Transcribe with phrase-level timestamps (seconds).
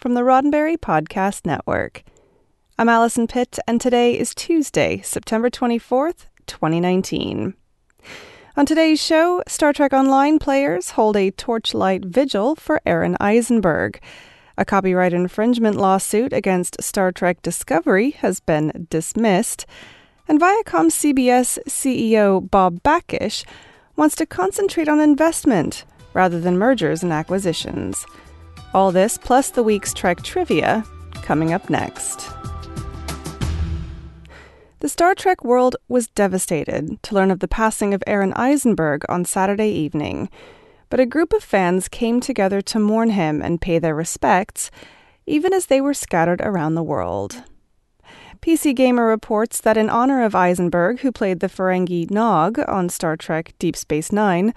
[0.00, 2.02] from the Roddenberry Podcast Network.
[2.78, 7.52] I'm Allison Pitt, and today is Tuesday, September 24th, 2019.
[8.56, 14.00] On today's show, Star Trek Online players hold a torchlight vigil for Aron Eisenberg.
[14.56, 19.66] A copyright infringement lawsuit against Star Trek Discovery has been dismissed.
[20.26, 23.44] And Viacom CBS CEO Bob Bakish
[23.96, 28.06] wants to concentrate on investment rather than mergers and acquisitions.
[28.72, 30.84] All this plus the week's Trek trivia
[31.22, 32.30] coming up next.
[34.78, 39.24] The Star Trek world was devastated to learn of the passing of Aron Eisenberg on
[39.24, 40.30] Saturday evening,
[40.88, 44.70] but a group of fans came together to mourn him and pay their respects,
[45.26, 47.42] even as they were scattered around the world.
[48.40, 53.16] PC Gamer reports that in honor of Eisenberg, who played the Ferengi Nog on Star
[53.16, 54.54] Trek Deep Space Nine,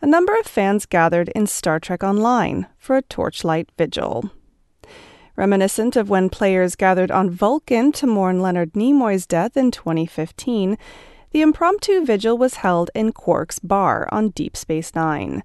[0.00, 4.30] a number of fans gathered in Star Trek Online for a torchlight vigil.
[5.36, 10.78] Reminiscent of when players gathered on Vulcan to mourn Leonard Nimoy's death in 2015,
[11.30, 15.42] the impromptu vigil was held in Quark's bar on Deep Space Nine.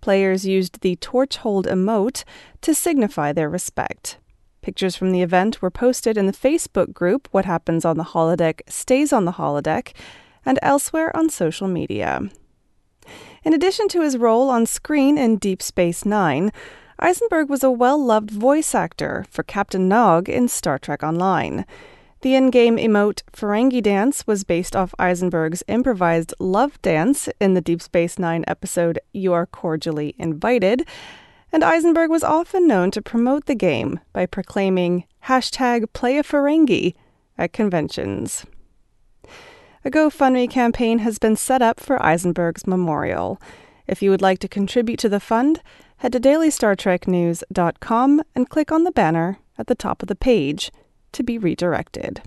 [0.00, 2.24] Players used the torch hold emote
[2.62, 4.18] to signify their respect.
[4.62, 8.60] Pictures from the event were posted in the Facebook group What Happens on the Holodeck
[8.68, 9.94] Stays on the Holodeck
[10.44, 12.30] and elsewhere on social media.
[13.44, 16.52] In addition to his role on screen in Deep Space Nine,
[16.98, 21.64] Eisenberg was a well loved voice actor for Captain Nog in Star Trek Online.
[22.22, 27.62] The in game emote Ferengi Dance was based off Eisenberg's improvised love dance in the
[27.62, 30.86] Deep Space Nine episode You Are Cordially Invited,
[31.50, 36.94] and Eisenberg was often known to promote the game by proclaiming hashtag play a Ferengi
[37.38, 38.44] at conventions.
[39.82, 43.40] A GoFundMe campaign has been set up for Eisenberg's memorial.
[43.86, 45.62] If you would like to contribute to the fund,
[45.98, 50.70] head to dailystartreknews.com and click on the banner at the top of the page
[51.12, 52.20] to be redirected.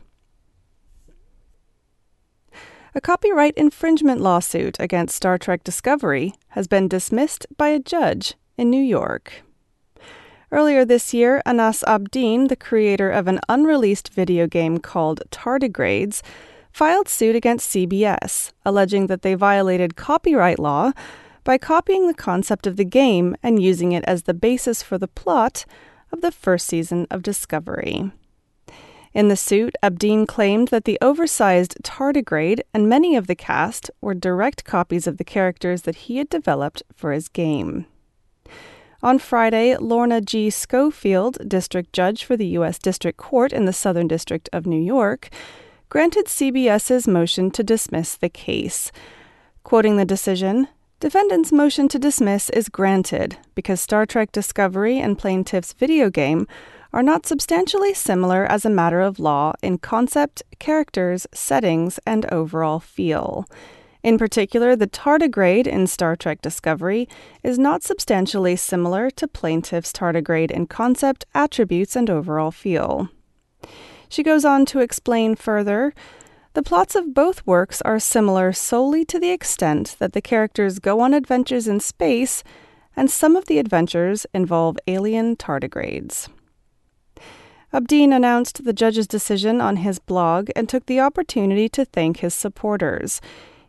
[2.95, 8.71] A copyright infringement lawsuit against Star Trek Discovery has been dismissed by a judge in
[8.71, 9.43] New York.
[10.51, 16.23] Earlier this year, Anas Abdin, the creator of an unreleased video game called Tardigrades,
[16.73, 20.91] filed suit against CBS, alleging that they violated copyright law
[21.43, 25.07] by copying the concept of the game and using it as the basis for the
[25.07, 25.65] plot
[26.11, 28.11] of the first season of Discovery.
[29.13, 34.15] In the suit, Abdin claimed that the oversized tardigrade and many of the cast were
[34.15, 37.85] direct copies of the characters that he had developed for his game.
[39.03, 40.49] On Friday, Lorna G.
[40.49, 42.79] Schofield, district judge for the U.S.
[42.79, 45.29] District Court in the Southern District of New York,
[45.93, 48.91] granted CBS's motion to dismiss the case.
[49.61, 50.67] Quoting the decision,
[50.99, 56.47] defendant's motion to dismiss is granted because Star Trek Discovery and plaintiff's video game
[56.93, 62.79] are not substantially similar as a matter of law in concept, characters, settings, and overall
[62.79, 63.45] feel.
[64.01, 67.07] In particular, the tardigrade in Star Trek Discovery
[67.43, 73.09] is not substantially similar to plaintiff's tardigrade in concept, attributes, and overall feel.
[74.13, 75.91] She goes on to explain further
[76.53, 80.99] the plots of both works are similar solely to the extent that the characters go
[80.99, 82.43] on adventures in space,
[82.95, 86.29] and some of the adventures involve alien tardigrades.
[87.73, 92.35] Abdin announced the judge's decision on his blog and took the opportunity to thank his
[92.35, 93.19] supporters.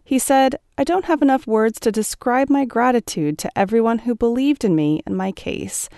[0.05, 4.63] He said, I don't have enough words to describe my gratitude to everyone who believed
[4.63, 5.89] in me and my case.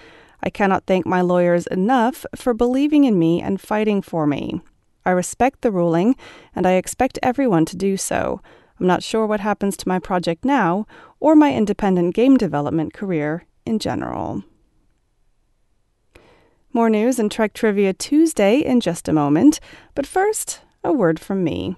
[0.43, 4.61] I cannot thank my lawyers enough for believing in me and fighting for me.
[5.05, 6.17] I respect the ruling,
[6.55, 8.41] and I expect everyone to do so.
[8.79, 10.87] I'm not sure what happens to my project now
[11.21, 14.43] or my independent game development career in general.
[16.73, 19.61] More news and Trek Trivia Tuesday in just a moment,
[19.95, 21.77] but first, a word from me.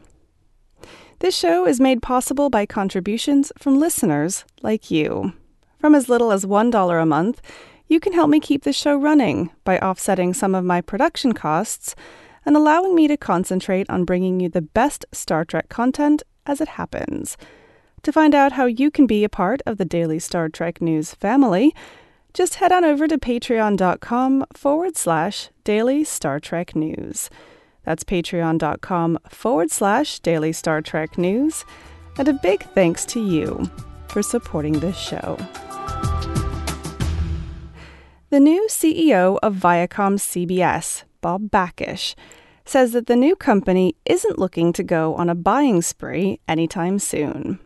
[1.21, 5.35] This show is made possible by contributions from listeners like you.
[5.79, 7.41] From as little as $1 a month,
[7.89, 11.95] you can help me keep the show running by offsetting some of my production costs
[12.45, 16.69] and allowing me to concentrate on bringing you the best Star Trek content as it
[16.69, 17.37] happens.
[18.03, 21.15] To find out how you can be a part of the daily Star Trek news
[21.15, 21.75] family,
[22.35, 27.31] just head on over to patreon.com forward slash daily Star Trek news.
[27.85, 31.65] That's patreon.com forward slash daily Star Trek news.
[32.19, 33.69] And a big thanks to you
[34.09, 35.39] for supporting this show.
[38.31, 42.15] The new CEO of Viacom CBS, Bob Bakish,
[42.67, 47.59] says that the new company isn't looking to go on a buying spree anytime soon.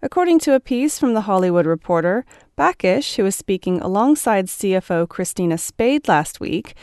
[0.00, 2.24] According to a piece from The Hollywood Reporter,
[2.56, 6.74] Bakish, who was speaking alongside CFO Christina Spade last week,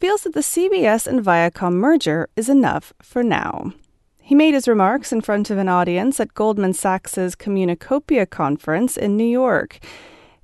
[0.00, 3.74] feels that the CBS and Viacom merger is enough for now.
[4.22, 9.18] He made his remarks in front of an audience at Goldman Sachs' Communacopia conference in
[9.18, 9.78] New York.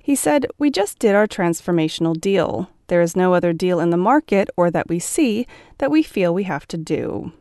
[0.01, 2.69] He said, We just did our transformational deal.
[2.87, 6.33] There is no other deal in the market or that we see that we feel
[6.33, 7.31] we have to do.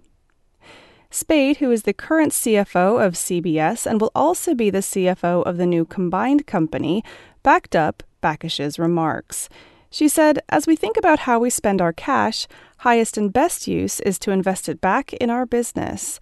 [1.10, 5.56] Spade, who is the current CFO of CBS and will also be the CFO of
[5.56, 7.02] the new combined company,
[7.42, 9.48] backed up Bakish's remarks.
[9.90, 12.46] She said, As we think about how we spend our cash,
[12.78, 16.20] highest and best use is to invest it back in our business.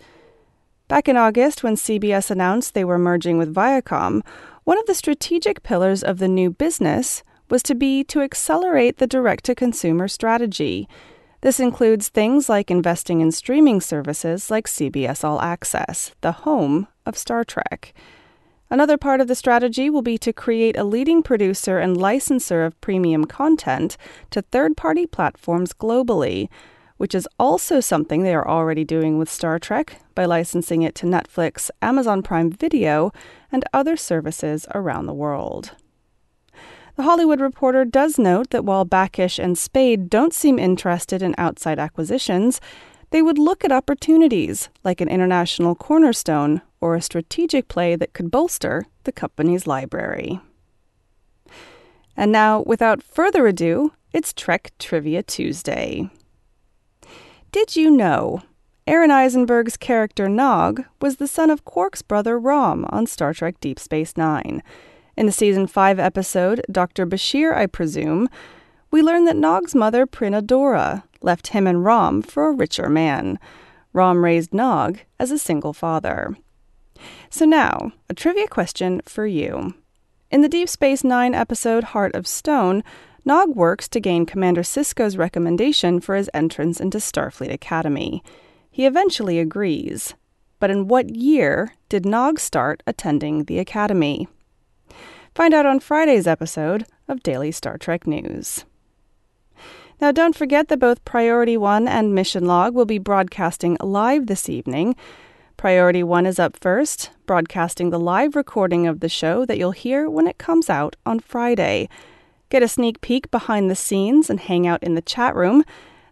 [0.89, 4.23] Back in August, when CBS announced they were merging with Viacom,
[4.69, 9.07] one of the strategic pillars of the new business was to be to accelerate the
[9.07, 10.87] direct to consumer strategy.
[11.41, 17.17] This includes things like investing in streaming services like CBS All Access, the home of
[17.17, 17.95] Star Trek.
[18.69, 22.79] Another part of the strategy will be to create a leading producer and licensor of
[22.83, 23.97] premium content
[24.33, 26.51] to third party platforms globally,
[26.99, 31.07] which is also something they are already doing with Star Trek by licensing it to
[31.07, 33.11] Netflix, Amazon Prime Video,
[33.51, 35.73] and other services around the world.
[36.97, 41.79] The Hollywood Reporter does note that while Bakish and Spade don't seem interested in outside
[41.79, 42.61] acquisitions,
[43.11, 48.31] they would look at opportunities like an international cornerstone or a strategic play that could
[48.31, 50.41] bolster the company's library.
[52.17, 56.11] And now, without further ado, it's Trek Trivia Tuesday.
[57.51, 58.43] Did you know
[58.87, 63.79] Aron Eisenberg's character Nog was the son of Quark's brother Rom on Star Trek Deep
[63.79, 64.63] Space Nine?
[65.17, 67.07] In the season 5 episode, Dr.
[67.07, 68.29] Bashir, I presume,
[68.91, 73.39] we learn that Nog's mother, Prinadora, left him and Rom for a richer man.
[73.95, 76.37] Rom raised Nog as a single father.
[77.31, 79.73] So now, a trivia question for you.
[80.31, 82.85] In the Deep Space Nine episode Heart of Stone,
[83.29, 88.23] Nog works to gain Commander Sisko's recommendation for his entrance into Starfleet Academy.
[88.71, 90.15] He eventually agrees.
[90.59, 94.29] But in what year did Nog start attending the Academy?
[95.35, 98.65] Find out on Friday's episode of Daily Star Trek News.
[100.01, 104.49] Now, don't forget that both Priority One and Mission Log will be broadcasting live this
[104.49, 104.97] evening.
[105.59, 110.09] Priority One is up first, broadcasting the live recording of the show that you'll hear
[110.09, 111.91] when it comes out on Friday.
[112.51, 115.65] Get a sneak peek behind the scenes and hang out in the chat room.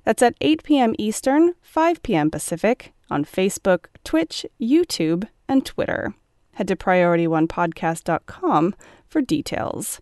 [0.04, 0.94] That's at 8 p.m.
[0.98, 2.30] Eastern, 5 p.m.
[2.30, 6.14] Pacific on Facebook, Twitch, YouTube, and Twitter.
[6.54, 8.74] Head to PriorityOnePodcast.com
[9.06, 10.00] for details.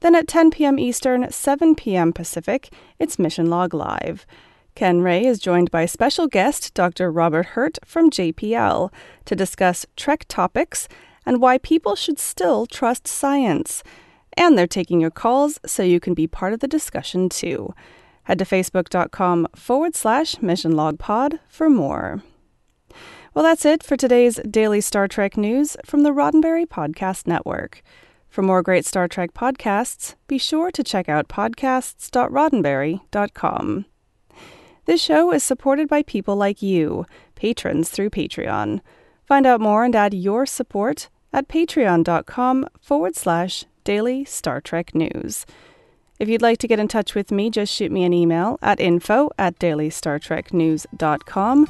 [0.00, 0.78] Then at 10 p.m.
[0.78, 2.12] Eastern, 7 p.m.
[2.12, 4.26] Pacific, it's Mission Log Live.
[4.74, 7.10] Ken Ray is joined by special guest Dr.
[7.10, 8.90] Robert Hurt from JPL
[9.26, 10.88] to discuss Trek topics
[11.26, 13.82] and why people should still trust science.
[14.40, 17.74] And they're taking your calls so you can be part of the discussion too.
[18.22, 22.22] Head to facebook.com forward slash mission log pod for more.
[23.34, 27.82] Well, that's it for today's daily Star Trek news from the Roddenberry Podcast Network.
[28.30, 33.84] For more great Star Trek podcasts, be sure to check out podcasts.roddenberry.com.
[34.86, 38.80] This show is supported by people like you, patrons through Patreon.
[39.26, 45.44] Find out more and add your support at patreon.com forward slash daily Star Trek news.
[46.20, 48.78] If you'd like to get in touch with me, just shoot me an email at
[48.78, 51.68] info at dailystartreknews.com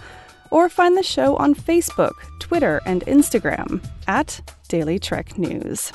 [0.50, 5.94] or find the show on Facebook, Twitter, and Instagram at Daily Trek News.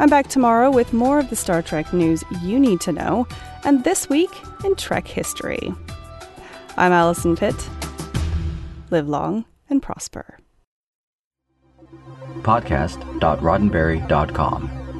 [0.00, 3.28] I'm back tomorrow with more of the Star Trek news you need to know,
[3.62, 4.32] and this week
[4.64, 5.72] in Trek history.
[6.76, 7.70] I'm Allison Pitt.
[8.90, 10.36] Live long and prosper.
[12.40, 14.81] Podcast.roddenberry.com,